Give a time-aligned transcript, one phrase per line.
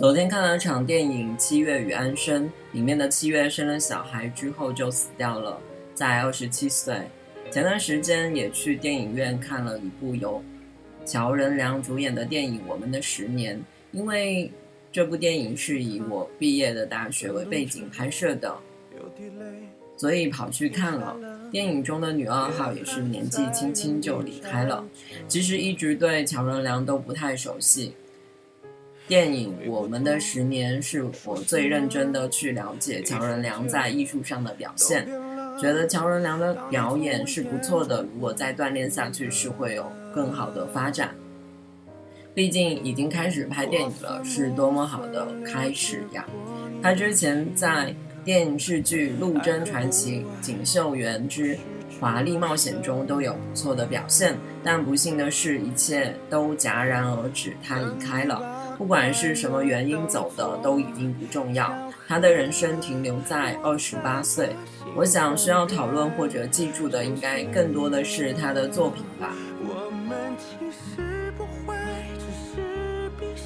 [0.00, 5.60] 昨天看了场电影《七月与安生》，里面的七月生了小孩之后就死掉了，
[5.92, 7.02] 在二十七岁。
[7.50, 10.42] 前段时间也去电影院看了一部由
[11.04, 13.58] 乔任梁主演的电影《我们的十年》，
[13.92, 14.50] 因为
[14.90, 18.56] 这部电影是以我毕业的大学为背景拍摄的，
[19.98, 21.14] 所以跑去看了。
[21.52, 24.82] 电影中的女二号也是年纪轻轻就离开了，
[25.28, 27.92] 其实一直对乔任梁都不太熟悉。
[29.10, 35.04] 电影《我们的十年》是我最认真的去了解乔任梁在艺术上的表现，
[35.60, 41.12] 觉得乔任梁的表演是不错的，如果再锻炼下去是会有更好的发展。
[42.34, 46.24] 毕竟已经开始拍电影了，是多么好的开始呀！
[46.80, 47.92] 他之前在
[48.24, 51.58] 电视剧《陆贞传奇》《锦绣缘之
[52.00, 58.59] 华丽冒险》中都有不错的表现，但不幸的是，一切都戛然而止，他离开了。
[58.80, 61.70] 不管是什么原因走的，都已经不重要。
[62.08, 64.56] 他的人生停留在二十八岁，
[64.96, 69.34] 我想需要讨论或者记住的，应该更多的是他的作品吧。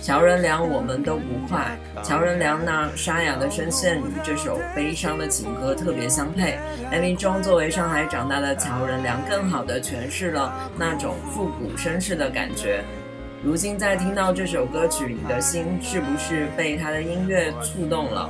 [0.00, 1.77] 乔任梁，我们都不坏。
[2.05, 6.61] 乔任梁那沙哑的声线与这首悲伤的情歌特别相配。
[6.92, 12.84] MV 中，作为上海长大的乔任梁，更好的诠释了那种复古绅士的感觉。
[13.45, 18.27] 如今在听到这首歌曲，你的心是不是被他的音乐触动了？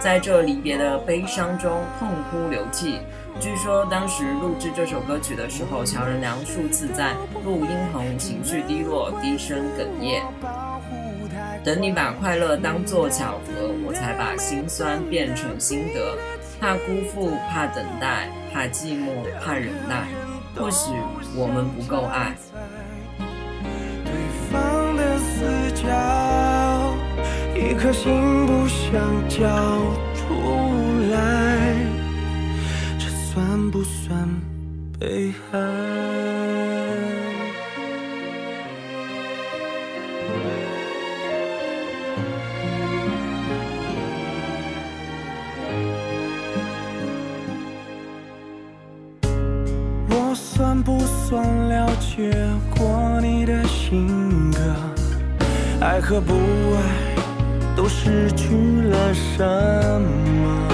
[0.00, 2.98] 在这离别的悲伤中痛哭流涕。
[3.38, 7.12] 据说当时录制这首歌曲的时候，乔任梁数次在
[7.44, 10.22] 录音棚情绪低落，低声哽咽。
[11.62, 16.16] 等你把快乐当作巧合，我才把心酸变成心得。
[16.58, 19.10] 怕辜负，怕等待，怕寂寞，
[19.44, 20.06] 怕忍耐。
[20.56, 20.90] 或许
[21.36, 22.34] 我们不够爱。
[27.54, 29.46] 一颗心不想交
[30.14, 30.34] 出
[31.12, 31.74] 来，
[32.98, 34.28] 这算不算
[34.98, 35.58] 被害？
[50.08, 52.32] 我算不算了解
[52.76, 54.25] 过你的心？
[55.86, 56.34] 爱和不
[56.74, 57.06] 爱。
[57.76, 58.56] 都失去
[58.90, 59.44] 了什
[60.02, 60.65] 么？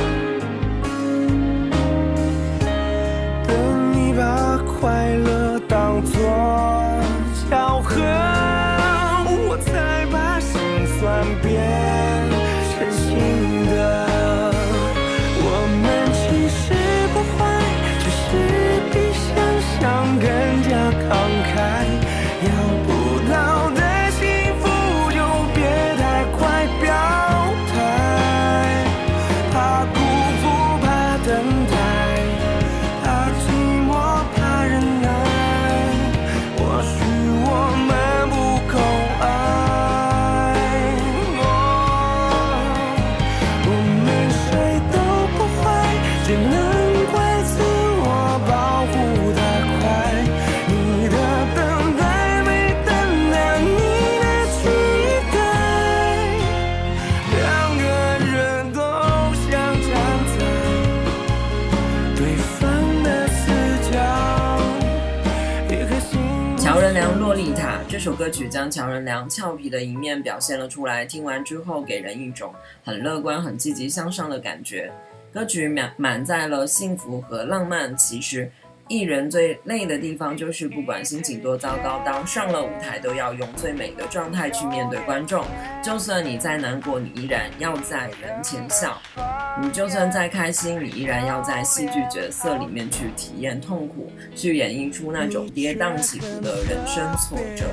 [67.35, 72.53] 丽塔这首歌曲将乔任梁俏皮的一面表现了出来，听完之后给人一种
[72.85, 74.93] 很乐观、很积极向上的感觉。
[75.33, 77.97] 歌曲满满载了幸福和浪漫。
[77.97, 78.51] 其实，
[78.89, 85.45] 艺人最累的地方就是不管心情多糟糕，当上了舞台都要用最美的状态去面对观众。
[85.83, 88.91] 就算你再难过，你依然要在人前笑；
[89.61, 97.65] 你就算再开心，你依然要在戏剧角色里面去体验痛苦，去演绎出那种跌宕起伏的人生挫折。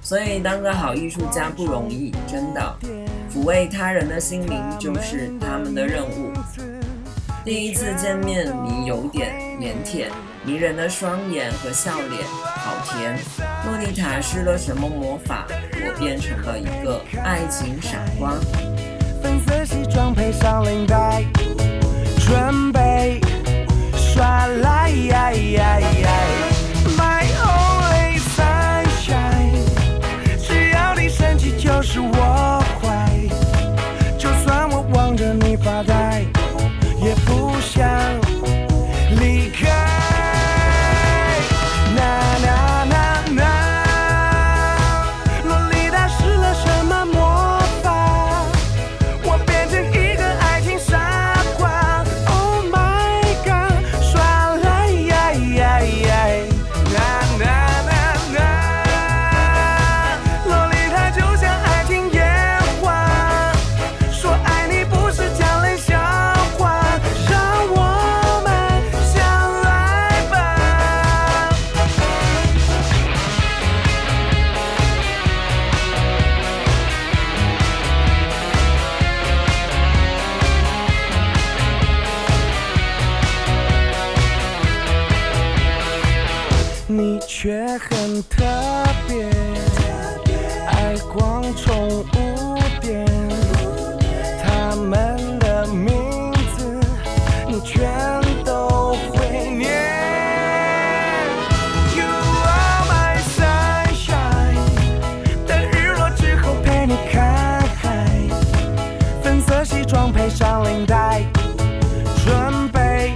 [0.00, 2.76] 所以，当个好艺术家不容易，真的。
[3.30, 6.30] 抚慰他人的心灵就是他们的任务。
[7.44, 10.06] 第一次见面，你有点腼腆，
[10.46, 12.22] 迷人的双眼和笑脸，
[12.56, 13.18] 好甜。
[13.66, 18.34] 洛丽塔施了什么魔法，我变成了一个爱情傻瓜。
[19.22, 21.24] 粉色西装配上领带，
[22.18, 23.20] 准备
[23.96, 24.92] 耍赖。
[87.44, 88.42] 却很特
[89.06, 89.28] 别，
[90.66, 93.04] 爱逛宠物店，
[94.42, 96.80] 他们的名字
[97.46, 97.86] 你全
[98.46, 99.68] 都会念。
[101.94, 102.06] You
[102.46, 104.56] are my sunshine，
[105.46, 108.08] 等日落之后陪你看海，
[109.22, 111.22] 粉色西装配上领带，
[112.24, 113.12] 准备。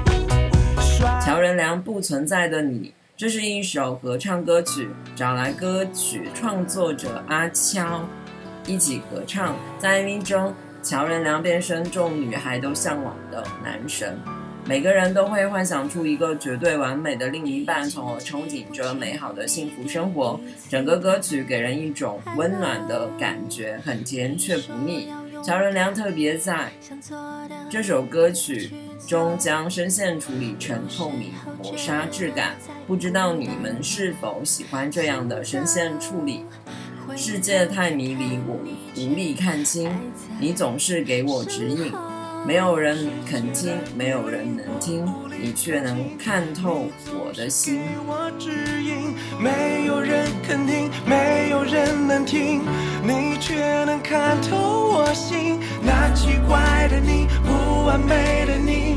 [1.25, 2.93] 乔任梁不存在的你。
[3.19, 8.09] 这是一首合唱歌曲，找来歌曲创作者阿悄
[8.65, 9.57] 一起合唱。
[9.77, 10.55] 在 MV 中，
[10.85, 14.17] 乔任梁变身众女孩都向往的男神。
[14.65, 20.39] 每个人都会幻想出一个绝对完美的另一半，从而憧憬着美好的幸福生活。
[20.69, 25.09] 整个歌曲给人一种温暖的感觉，很甜却不腻。
[25.43, 26.73] 乔任梁特别在
[27.71, 28.71] 这首歌曲
[29.07, 31.33] 中将声线处理成透明
[31.63, 32.57] 磨砂质感，
[32.87, 36.45] 不知道你们是否喜欢这样的声线处理？
[37.17, 38.59] 世界太迷离，我
[38.97, 39.91] 无力看清，
[40.41, 41.93] 你总是给我指引。
[42.47, 45.07] 没有人肯听，没有人能听，
[45.41, 47.81] 你却能看透我的心。
[49.41, 52.63] 没有人肯定，没有人能听，
[53.03, 54.57] 你却能看透
[54.91, 55.61] 我心。
[55.83, 58.88] 那奇怪的你，不完美的你，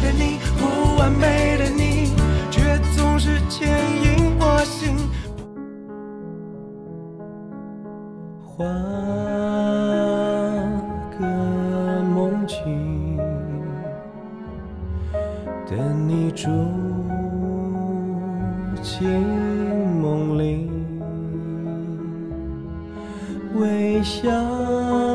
[0.00, 2.12] 的你不完美的你
[2.50, 3.68] 却总是牵
[4.02, 4.96] 引我心。
[8.42, 8.64] 画
[11.18, 13.16] 个梦境
[15.68, 16.48] 等你住
[18.82, 19.08] 进
[20.00, 20.70] 梦里
[23.54, 25.09] 微笑。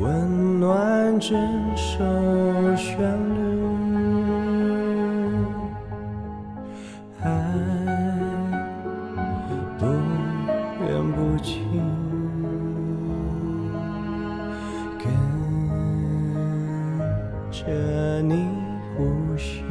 [0.00, 1.36] 温暖整
[1.76, 1.98] 首
[2.74, 2.98] 旋
[3.34, 3.40] 律
[7.22, 7.28] 爱
[9.78, 9.84] 不
[10.86, 11.54] 远不近
[14.98, 15.04] 跟
[17.52, 18.48] 着你
[18.96, 19.62] 呼吸。